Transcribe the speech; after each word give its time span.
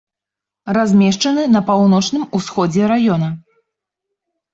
Размешчаны 0.77 1.43
на 1.55 1.61
паўночным 1.67 2.23
усходзе 2.39 2.83
раёна. 2.93 3.29